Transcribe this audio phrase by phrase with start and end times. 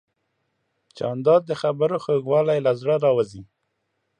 [0.97, 3.41] جانداد د خبرو خوږوالی له زړه راوزي.